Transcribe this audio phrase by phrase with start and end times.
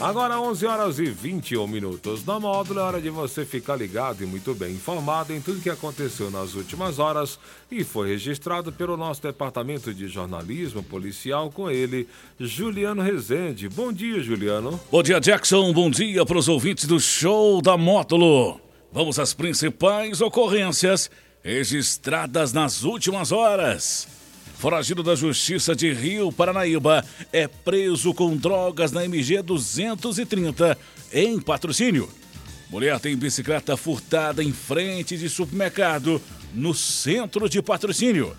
[0.00, 2.26] Agora 11 horas e 21 minutos.
[2.26, 5.70] Na módulo é hora de você ficar ligado e muito bem informado em tudo que
[5.70, 7.38] aconteceu nas últimas horas
[7.70, 12.08] e foi registrado pelo nosso departamento de jornalismo policial com ele,
[12.40, 13.68] Juliano Rezende.
[13.68, 14.80] Bom dia, Juliano.
[14.90, 15.72] Bom dia, Jackson.
[15.72, 18.60] Bom dia para os ouvintes do show da Módulo.
[18.92, 21.08] Vamos às principais ocorrências
[21.42, 24.13] registradas nas últimas horas.
[24.64, 30.78] Foragido da Justiça de Rio Paranaíba é preso com drogas na MG 230
[31.12, 32.08] em patrocínio.
[32.70, 36.18] Mulher tem bicicleta furtada em frente de supermercado
[36.54, 38.34] no centro de patrocínio.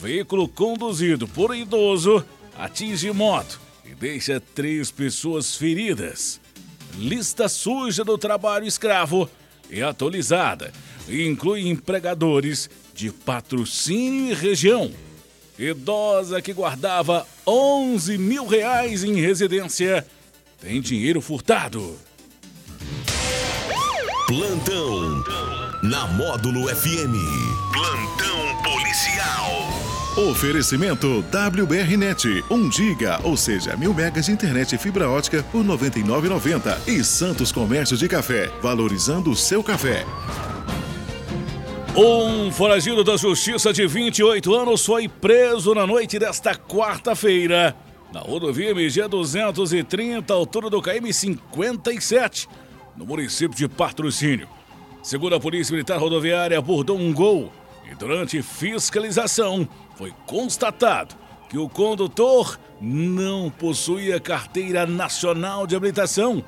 [0.00, 2.24] Veículo conduzido por idoso
[2.56, 6.40] atinge moto e deixa três pessoas feridas.
[6.96, 9.28] Lista suja do trabalho escravo
[9.70, 10.72] é atualizada
[11.06, 14.90] e inclui empregadores de patrocínio e região
[15.58, 20.06] Idosa que guardava 11 mil reais em residência
[20.60, 21.96] tem dinheiro furtado.
[24.26, 25.24] Plantão
[25.82, 27.14] na Módulo FM.
[27.72, 29.48] Plantão policial.
[30.30, 35.68] Oferecimento WBRnet, 1 giga, ou seja, mil megas de internet e fibra ótica por R$
[35.68, 36.88] 99,90.
[36.88, 40.04] E Santos Comércio de Café, valorizando o seu café.
[41.96, 47.74] Um foragido da Justiça de 28 anos foi preso na noite desta quarta-feira
[48.12, 52.48] na rodovia MG 230, altura do KM 57,
[52.96, 54.48] no município de Patrocínio.
[55.02, 57.52] Segundo a Polícia Militar Rodoviária, abordou um gol
[57.90, 61.14] e durante fiscalização foi constatado
[61.48, 66.42] que o condutor não possuía carteira nacional de habilitação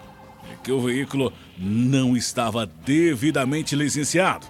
[0.50, 4.46] e que o veículo não estava devidamente licenciado.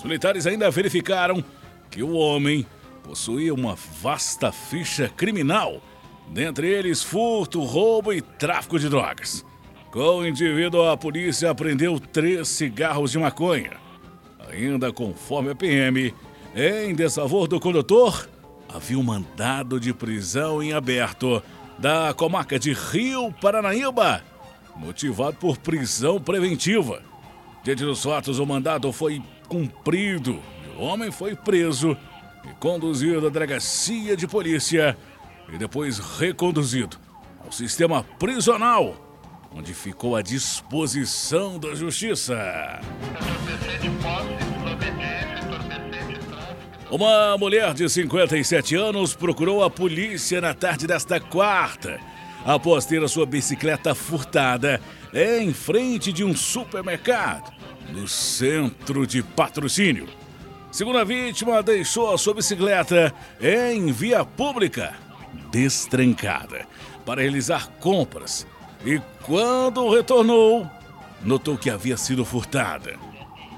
[0.00, 1.44] Os militares ainda verificaram
[1.90, 2.64] que o homem
[3.02, 5.82] possuía uma vasta ficha criminal,
[6.30, 9.44] dentre eles furto, roubo e tráfico de drogas.
[9.90, 13.72] Com o indivíduo, a polícia apreendeu três cigarros de maconha.
[14.50, 16.14] Ainda conforme a PM,
[16.56, 18.26] em desfavor do condutor,
[18.74, 21.42] havia um mandado de prisão em aberto
[21.78, 24.24] da comarca de Rio Paranaíba,
[24.76, 27.09] motivado por prisão preventiva.
[27.62, 30.40] Diante dos fatos, o mandado foi cumprido.
[30.78, 31.96] O homem foi preso
[32.44, 34.96] e conduzido à delegacia de polícia
[35.52, 36.96] e depois reconduzido
[37.44, 38.94] ao sistema prisional,
[39.54, 42.80] onde ficou à disposição da justiça.
[46.90, 52.00] Uma mulher de 57 anos procurou a polícia na tarde desta quarta,
[52.44, 54.80] após ter a sua bicicleta furtada
[55.12, 57.52] em frente de um supermercado
[57.92, 60.08] no centro de patrocínio.
[60.70, 64.94] Segundo a vítima, deixou a sua bicicleta em via pública,
[65.50, 66.66] destrancada,
[67.04, 68.46] para realizar compras.
[68.84, 70.68] E quando retornou,
[71.22, 72.94] notou que havia sido furtada.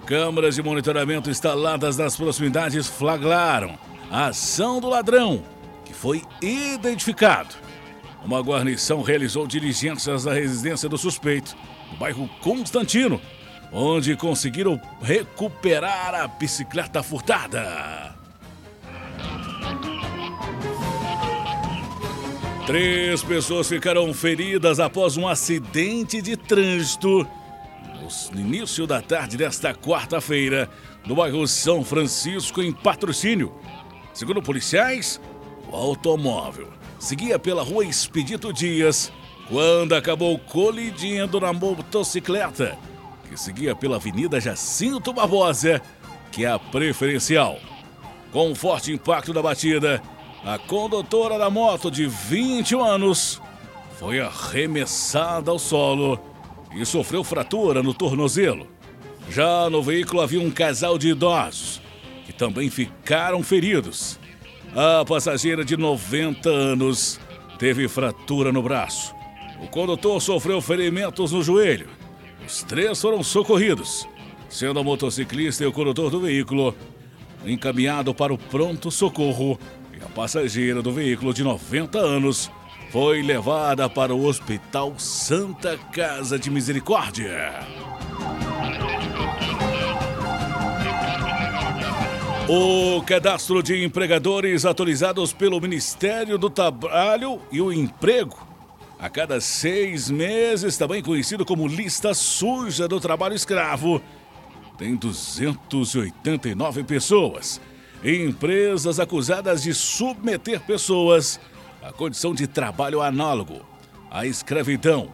[0.06, 3.78] Câmeras de monitoramento instaladas nas proximidades flagraram
[4.10, 5.42] a ação do ladrão,
[5.84, 7.61] que foi identificado.
[8.24, 11.56] Uma guarnição realizou diligências na residência do suspeito,
[11.90, 13.20] no bairro Constantino,
[13.72, 18.14] onde conseguiram recuperar a bicicleta furtada.
[22.66, 27.26] Três pessoas ficaram feridas após um acidente de trânsito
[28.32, 30.68] no início da tarde desta quarta-feira,
[31.06, 33.52] no bairro São Francisco, em patrocínio.
[34.12, 35.20] Segundo policiais,
[35.70, 36.68] o automóvel
[37.02, 39.12] seguia pela rua Expedito Dias
[39.48, 42.78] quando acabou colidindo na motocicleta
[43.28, 45.82] que seguia pela Avenida Jacinto Barbosa,
[46.30, 47.58] que é a preferencial.
[48.30, 50.00] Com um forte impacto da batida,
[50.44, 53.42] a condutora da moto de 21 anos
[53.98, 56.20] foi arremessada ao solo
[56.72, 58.68] e sofreu fratura no tornozelo.
[59.28, 61.80] Já no veículo havia um casal de idosos
[62.24, 64.20] que também ficaram feridos.
[64.74, 67.20] A passageira de 90 anos
[67.58, 69.14] teve fratura no braço.
[69.62, 71.88] O condutor sofreu ferimentos no joelho
[72.46, 74.06] os três foram socorridos,
[74.48, 76.74] sendo a motociclista e o condutor do veículo
[77.46, 79.58] encaminhado para o pronto socorro
[79.92, 82.50] e a passageira do veículo de 90 anos
[82.90, 87.60] foi levada para o Hospital Santa Casa de Misericórdia.
[92.54, 98.46] O cadastro de empregadores atualizados pelo Ministério do Trabalho e o Emprego
[98.98, 104.02] a cada seis meses, também conhecido como lista suja do trabalho escravo,
[104.76, 107.58] tem 289 pessoas.
[108.04, 111.40] Empresas acusadas de submeter pessoas
[111.82, 113.62] à condição de trabalho análogo
[114.10, 115.08] à escravidão.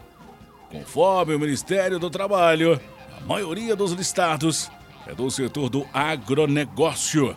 [0.73, 2.81] Conforme o Ministério do Trabalho,
[3.17, 4.69] a maioria dos listados
[5.08, 7.34] é do setor do agronegócio.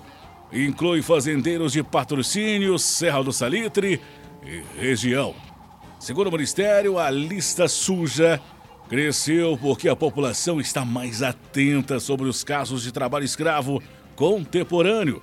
[0.52, 4.02] Inclui fazendeiros de patrocínio, Serra do Salitre
[4.46, 5.34] e região.
[5.98, 8.42] Segundo o Ministério, a lista suja
[8.90, 13.82] cresceu porque a população está mais atenta sobre os casos de trabalho escravo
[14.18, 15.22] contemporâneo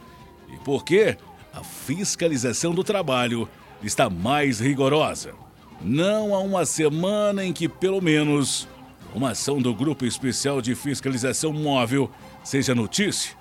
[0.50, 1.18] e porque
[1.52, 3.46] a fiscalização do trabalho
[3.82, 5.34] está mais rigorosa.
[5.82, 8.66] Não há uma semana em que, pelo menos,
[9.14, 12.10] uma ação do Grupo Especial de Fiscalização Móvel
[12.44, 13.36] seja notícia,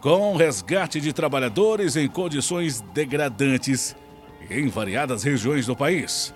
[0.00, 3.96] com resgate de trabalhadores em condições degradantes
[4.50, 6.34] em variadas regiões do país.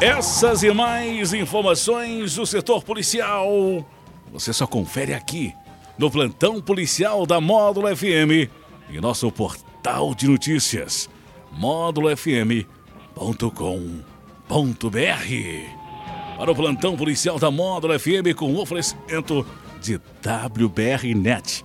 [0.00, 3.84] Essas e mais informações do setor policial
[4.32, 5.54] você só confere aqui
[5.96, 8.50] no plantão policial da Módulo FM
[8.90, 11.08] e nosso portal de notícias
[11.52, 12.66] módulofm.com
[14.48, 19.46] www.radiocultura.com.br Para o plantão policial da Módulo FM com oferecimento
[19.80, 21.64] de WBR Net.